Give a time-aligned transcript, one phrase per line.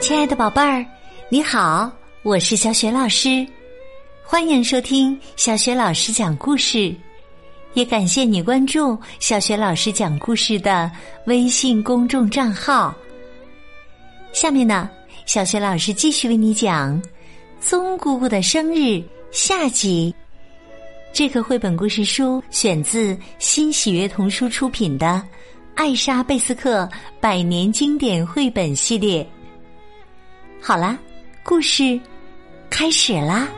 [0.00, 0.84] 亲爱的宝贝儿，
[1.28, 3.46] 你好，我是小雪老师，
[4.24, 6.94] 欢迎收听小雪老师讲故事，
[7.74, 10.90] 也感谢你关注小雪老师讲故事的
[11.26, 12.94] 微信公众账号。
[14.32, 14.88] 下面呢，
[15.26, 17.00] 小雪老师继续为你讲
[17.60, 18.78] 《棕姑姑的生日》
[19.30, 20.12] 下集。
[21.12, 25.06] 这个绘本故事书选自新喜悦童书出品的
[25.74, 26.88] 《艾莎贝斯克
[27.20, 29.22] 百年经典绘本系列》。
[30.62, 30.98] 好啦，
[31.42, 31.98] 故事
[32.68, 33.48] 开始啦！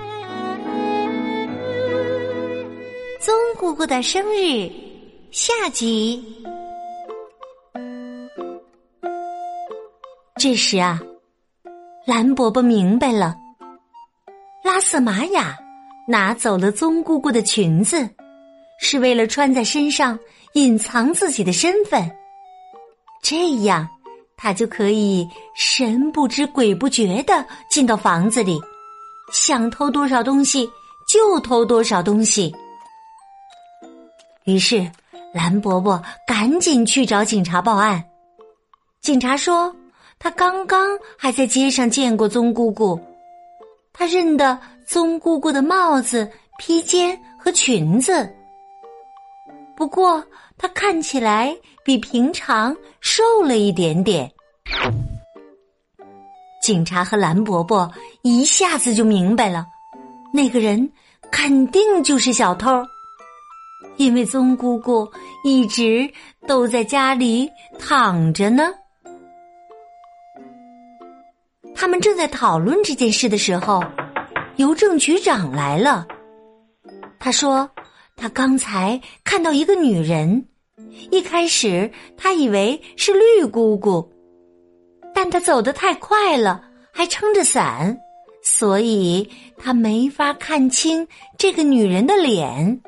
[3.20, 4.70] 宗姑姑的生日
[5.33, 6.24] 下集。
[10.37, 11.01] 这时啊，
[12.07, 13.34] 蓝伯伯明白了，
[14.65, 15.59] 拉瑟玛雅。
[16.09, 18.09] 拿走了宗姑姑的裙子，
[18.80, 20.19] 是为了穿在身上
[20.55, 22.10] 隐藏自己的身份。
[23.23, 23.88] 这样，
[24.42, 28.60] 他就可以神不知鬼不觉的进到房子里，
[29.32, 30.68] 想偷多少东西
[31.09, 32.52] 就偷多少东西。
[34.43, 34.84] 于是，
[35.32, 38.02] 蓝伯伯赶紧去找警察报案。
[39.01, 39.73] 警察说，
[40.18, 43.01] 他刚刚还在街上见过宗姑姑。
[43.93, 48.29] 他认得宗姑姑的帽子、披肩和裙子，
[49.77, 50.24] 不过
[50.63, 51.52] 他看起来
[51.85, 54.30] 比平常瘦了一点点。
[56.63, 57.91] 警察和蓝伯伯
[58.23, 59.66] 一下子就明白了，
[60.33, 60.93] 那个人
[61.33, 62.71] 肯定就是小偷，
[63.96, 65.10] 因为宗姑姑
[65.43, 66.09] 一直
[66.47, 68.72] 都在家里躺着呢。
[71.75, 73.83] 他们正在讨论这件事的时候，
[74.59, 76.06] 邮政局长来了。
[77.19, 77.69] 他说
[78.15, 80.47] ：“他刚才看到一个女人，
[81.10, 84.10] 一开始他以为是绿姑姑，
[85.15, 87.97] 但她走得太快了，还撑着伞，
[88.42, 89.28] 所以
[89.59, 91.06] 他没法看清
[91.38, 92.81] 这个女人的脸。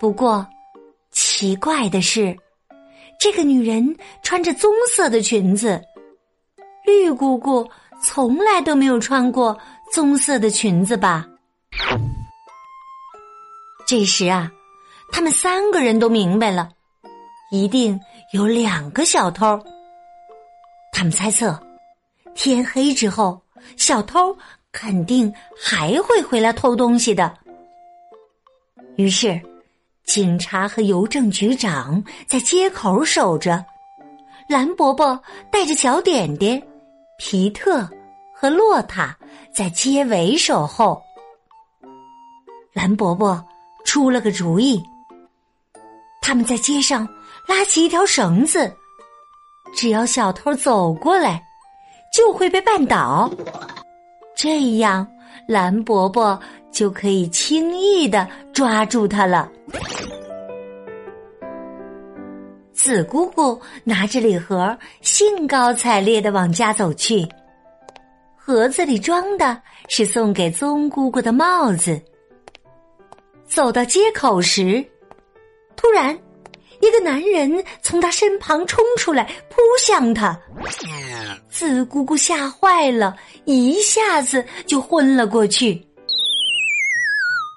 [0.00, 0.46] 不过，
[1.12, 2.36] 奇怪的是，
[3.18, 5.80] 这个女人穿着棕色的裙子。”
[6.84, 7.68] 绿姑姑
[8.00, 9.58] 从来都没有穿过
[9.92, 11.26] 棕色的裙子吧？
[13.88, 14.50] 这时啊，
[15.10, 16.68] 他们三个人都明白了，
[17.50, 17.98] 一定
[18.32, 19.58] 有两个小偷。
[20.92, 21.58] 他们猜测，
[22.34, 23.40] 天黑之后，
[23.76, 24.36] 小偷
[24.72, 27.36] 肯定还会回来偷东西的。
[28.96, 29.40] 于是，
[30.04, 33.64] 警察和邮政局长在街口守着，
[34.48, 36.62] 蓝伯伯带着小点点。
[37.18, 37.88] 皮特
[38.34, 39.16] 和洛塔
[39.50, 41.02] 在街尾守候。
[42.74, 43.42] 蓝伯伯
[43.86, 44.82] 出了个主意，
[46.26, 47.08] 他们在街上
[47.46, 48.68] 拉起一条绳子，
[49.72, 51.40] 只要小偷走过来，
[52.12, 53.30] 就会被绊倒，
[54.34, 55.06] 这样
[55.46, 56.36] 蓝伯伯
[56.72, 59.48] 就可以轻易的抓住他了。
[62.72, 67.24] 紫姑姑拿着礼盒，兴高采烈的往家走去。
[68.34, 72.02] 盒子里装的是送给宗姑姑的帽子。
[73.44, 74.84] 走到街口时，
[75.86, 76.18] 突然，
[76.80, 80.36] 一个男人从他身旁冲出来，扑向他。
[81.48, 85.80] 紫姑姑吓坏了，一下子就昏了过去。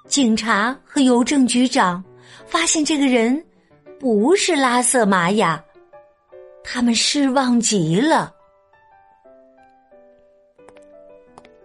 [0.06, 2.02] 警察和邮政局长
[2.46, 3.44] 发现这个人。
[3.98, 5.62] 不是拉瑟玛雅，
[6.64, 8.32] 他们失望极了。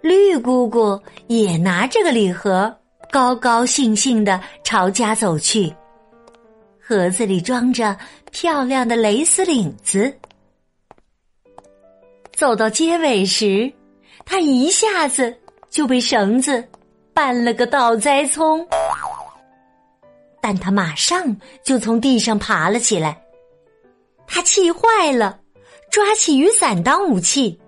[0.02, 2.78] 绿姑姑也拿这个礼盒，
[3.10, 5.74] 高高兴兴的朝家走去。
[6.88, 7.98] 盒子里装着
[8.32, 10.16] 漂亮的蕾丝领子。
[12.32, 13.74] 走到街尾时，
[14.24, 15.36] 他一下子
[15.72, 16.64] 就被绳子
[17.12, 18.64] 绊了个倒栽葱。
[20.40, 23.20] 但他马上就从地上爬了起来，
[24.28, 25.40] 他气坏了，
[25.90, 27.60] 抓起雨伞当武器，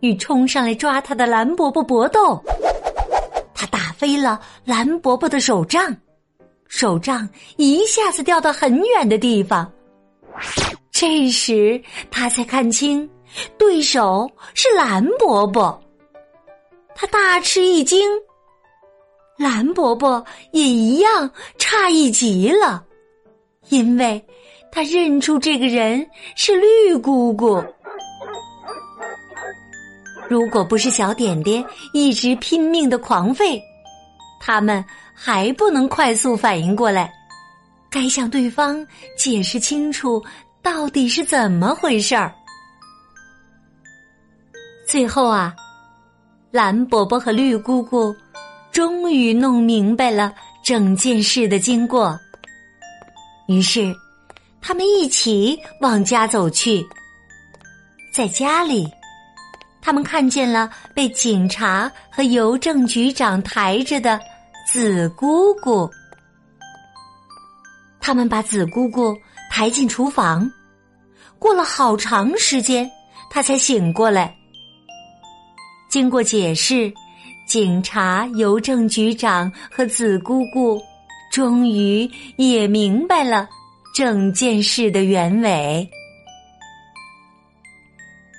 [0.00, 2.42] 与冲上来抓他的蓝伯伯搏斗。
[3.52, 5.94] 他打飞了蓝伯伯的手杖，
[6.72, 7.28] 手杖
[7.58, 9.70] 一下子掉到很远的地方。
[10.90, 11.78] 这时
[12.10, 13.08] 他才看清，
[13.58, 15.78] 对手是蓝伯伯，
[16.94, 18.08] 他大吃一惊。
[19.36, 22.82] 蓝伯伯也一样诧异极了，
[23.68, 24.24] 因为
[24.72, 26.04] 他认出这个人
[26.36, 27.62] 是绿姑姑。
[30.26, 33.60] 如果不是小点点一直拼命的狂吠，
[34.44, 34.84] 他们
[35.14, 37.12] 还不能快速反应过来，
[37.88, 38.84] 该向对方
[39.16, 40.20] 解释清楚
[40.60, 42.34] 到底是怎么回事儿。
[44.84, 45.54] 最后啊，
[46.50, 48.12] 蓝伯伯和绿姑姑
[48.72, 50.34] 终于弄明白了
[50.64, 52.18] 整件事的经过，
[53.46, 53.94] 于是
[54.60, 56.84] 他们一起往家走去。
[58.12, 58.92] 在家里，
[59.80, 64.20] 他们看见了被警察和邮政局长抬着的
[64.66, 65.90] 紫姑姑。
[68.00, 69.16] 他们把紫姑姑
[69.50, 70.50] 抬进厨房，
[71.38, 72.90] 过了好长时间，
[73.30, 74.34] 她才醒过来。
[75.88, 76.92] 经过解释，
[77.46, 80.80] 警察、邮政局长和紫姑姑
[81.30, 83.48] 终于也明白了
[83.94, 85.88] 整件事的原委。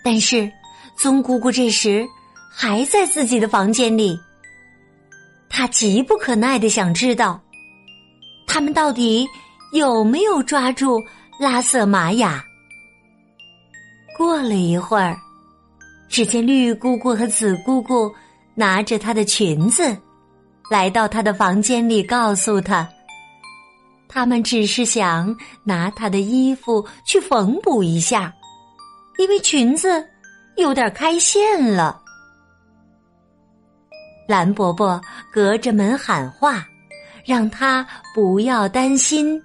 [0.03, 0.51] 但是，
[0.97, 2.05] 宗姑姑这时
[2.51, 4.19] 还在自己的房间里，
[5.53, 7.39] 他急不可耐的想知道，
[8.47, 9.25] 他们到底
[9.71, 10.99] 有没有抓住
[11.39, 12.43] 拉瑟玛雅。
[14.17, 15.15] 过了一会儿。
[16.09, 18.13] 只见绿姑姑和紫姑姑
[18.53, 19.97] 拿着她的裙子，
[20.69, 22.87] 来到她的房间里，告诉她，
[24.07, 28.31] 他们只是想拿她的衣服去缝补一下，
[29.17, 30.07] 因为裙子
[30.55, 32.02] 有点开线了。
[34.27, 34.99] 蓝伯伯
[35.31, 36.65] 隔着门喊话，
[37.25, 39.41] 让他不要担心。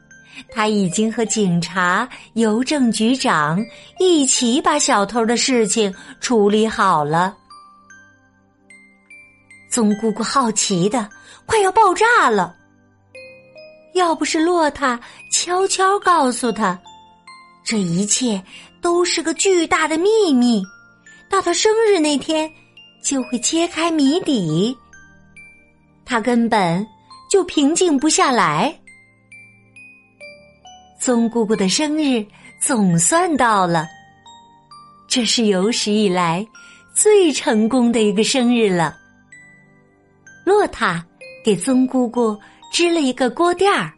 [0.50, 3.60] 他已经和警察、邮政局长
[3.98, 7.36] 一起把小偷的事情处理好了。
[9.68, 11.08] 宗姑姑好奇的
[11.44, 12.54] 快要爆炸了。
[13.94, 14.98] 要不是洛塔
[15.32, 16.78] 悄悄告诉他，
[17.64, 18.40] 这一切
[18.80, 20.62] 都是个巨大的秘密，
[21.28, 22.48] 到他生日那天
[23.08, 24.76] 就会揭开谜底，
[26.04, 26.86] 他根本
[27.30, 28.78] 就平静不下来。
[31.00, 32.22] 宗姑姑的生日
[32.60, 33.86] 总算到了，
[35.08, 36.46] 这是有史以来
[36.94, 38.94] 最成功的一个生日了。
[40.44, 41.02] 洛塔
[41.42, 42.38] 给宗姑姑
[42.70, 43.90] 织了一个锅垫儿，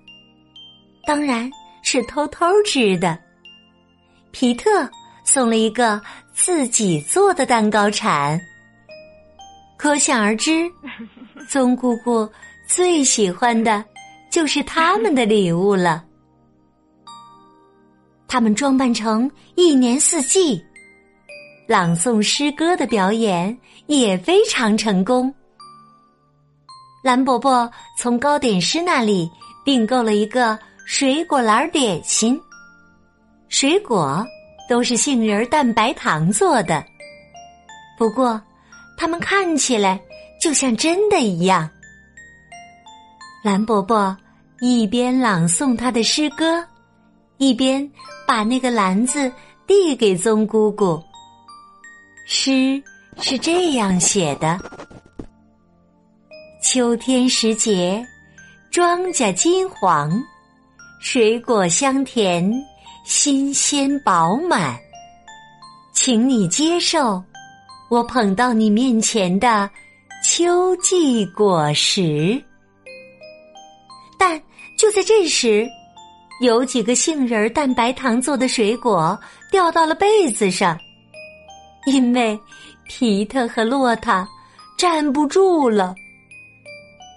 [1.04, 1.50] 当然
[1.82, 3.18] 是偷偷织的。
[4.30, 4.88] 皮特
[5.24, 6.00] 送了一个
[6.32, 8.40] 自己做的蛋糕铲，
[9.80, 10.70] 可想而知，
[11.48, 12.28] 宗姑姑
[12.66, 13.82] 最喜欢的
[14.30, 16.04] 就是他们的礼物了。
[18.28, 20.62] 他们装扮成一年四季，
[21.66, 25.34] 朗诵诗歌的表演也非常成功。
[27.02, 29.30] 蓝伯伯从糕点师那里
[29.64, 32.38] 订购了一个水果篮点心，
[33.48, 34.22] 水果
[34.68, 36.84] 都是杏仁蛋白糖做的，
[37.96, 38.38] 不过
[39.00, 39.99] 它们看起来
[40.38, 41.67] 就像真的一样。
[43.43, 44.14] 蓝伯伯
[44.61, 46.62] 一边朗诵他的诗歌。
[47.38, 47.91] 一边
[48.26, 49.32] 把那个篮子
[49.67, 51.02] 递给宗姑姑。
[52.26, 52.82] 诗
[53.19, 54.61] 是这样写的：
[56.62, 58.06] 秋天时节，
[58.70, 60.12] 庄稼金黄，
[61.00, 62.52] 水果香甜，
[63.06, 64.79] 新鲜饱满，
[65.94, 67.25] 请你接受
[67.90, 69.69] 我捧到你面前的
[70.25, 72.42] 秋季果实。
[74.19, 74.40] 但
[74.78, 75.69] 就在这时。
[76.40, 79.19] 有几个杏仁蛋白糖做的水果
[79.50, 80.75] 掉到了被子上，
[81.85, 82.40] 因为
[82.88, 84.26] 皮特和洛塔
[84.78, 85.94] 站不住了。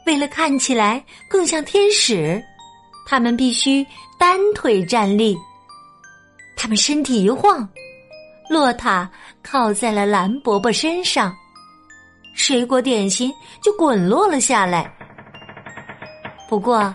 [0.06, 2.44] 为了看起来更像天使，
[3.08, 3.86] 他们必须
[4.20, 5.38] 单腿站立。
[6.58, 7.65] 他们身体一晃，
[8.50, 9.10] 洛塔
[9.44, 11.36] 靠在了蓝伯伯身上，
[12.34, 13.32] 水果点心
[13.62, 14.92] 就滚落了下来。
[16.50, 16.94] 不过。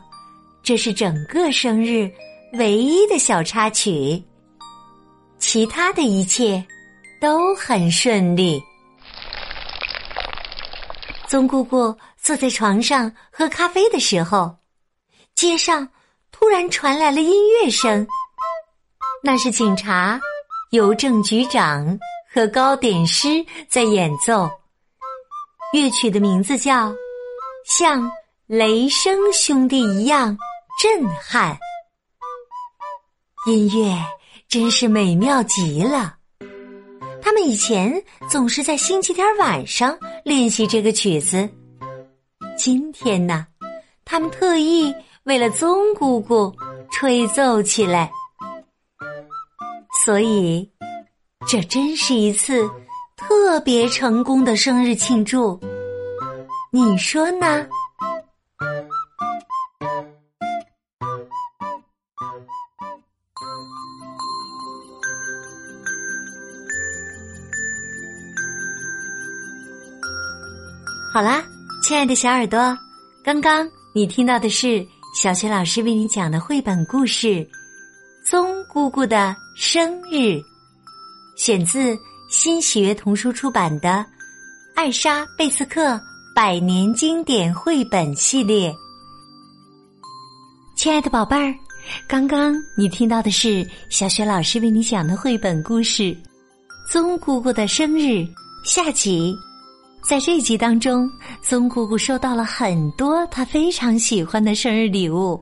[0.60, 2.10] 这是整个生日
[2.54, 4.22] 唯一的小插曲，
[5.38, 6.62] 其他的一切
[7.22, 8.62] 都很顺利。
[11.26, 14.54] 宗姑姑坐在床上喝咖啡的时候，
[15.34, 15.88] 街上
[16.32, 18.06] 突然传来了音乐声，
[19.22, 20.20] 那是警察、
[20.72, 21.98] 邮政局长
[22.32, 23.28] 和糕点师
[23.68, 24.48] 在演奏。
[25.72, 26.90] 乐曲的名字叫
[27.66, 28.10] 《像
[28.46, 30.36] 雷声兄弟一样》。
[30.80, 31.58] 震撼，
[33.48, 33.92] 音乐
[34.46, 36.14] 真是美妙极了。
[37.20, 41.50] 他们以前总是在星期天晚上练习这个曲子，
[42.56, 43.44] 今天呢，
[44.04, 44.94] 他们特意
[45.24, 46.54] 为了宗姑姑
[46.92, 48.08] 吹奏起来。
[50.04, 50.70] 所以，
[51.46, 52.68] 这真是一次
[53.16, 55.58] 特别成功的生日庆祝。
[56.70, 57.66] 你说呢？
[71.14, 71.42] 好啦，
[71.82, 72.76] 亲爱的小耳朵，
[73.24, 77.26] 刚刚你听到的是小学老师为你讲的绘本故事
[78.24, 80.16] 《棕姑姑的生日》，
[81.38, 81.96] 选自
[82.28, 83.88] 新喜悦童书出版的
[84.74, 85.98] 《艾莎贝斯克
[86.34, 88.72] 百年经典绘本系列》。
[90.76, 91.54] 亲爱的宝贝儿，
[92.08, 96.02] 刚刚你听到的是小学老师为你讲的绘本故事
[96.90, 98.06] 《棕姑姑的生日》
[98.64, 99.32] 下集。
[100.04, 101.08] 在这集当中，
[101.40, 105.40] 棕姑姑收到了很多她非常喜欢的生日礼物。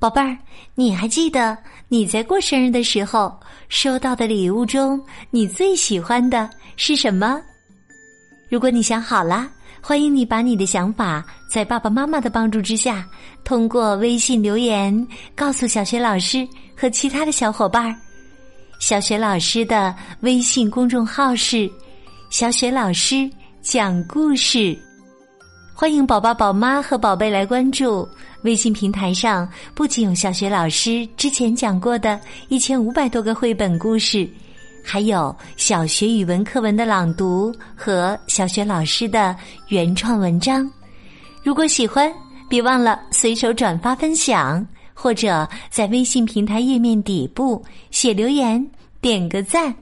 [0.00, 0.36] 宝贝儿，
[0.74, 3.36] 你还记得你在过生日的时候
[3.68, 5.00] 收到的礼物中，
[5.30, 7.40] 你最喜欢的是什么？
[8.48, 9.50] 如果你想好了。
[9.80, 13.06] 欢迎你把你的想法在爸爸妈妈的帮助之下，
[13.44, 17.94] 通过微信留言告诉小学老师和其他的小伙伴儿。
[18.80, 21.70] 小学老师的微信公众号是
[22.28, 23.30] “小雪老师
[23.62, 24.76] 讲故事”，
[25.72, 28.06] 欢迎宝宝、宝妈和宝贝来关注。
[28.42, 34.28] 微信平台上不仅有小学老师之前讲过的一千五百多个绘本故事。
[34.82, 39.36] 还有小学语文课文的朗读和小学老师的
[39.68, 40.70] 原创文章。
[41.42, 42.10] 如果喜欢，
[42.48, 48.66] 别忘了随手转发分享，或者在微信平台页面底部写留言，
[49.00, 49.74] 点个赞。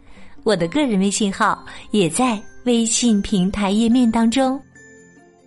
[0.42, 4.60] 我的个人微信号也在微信平台页面当中。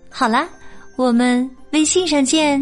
[0.10, 0.48] 好啦，
[0.96, 2.62] 我们微信上见。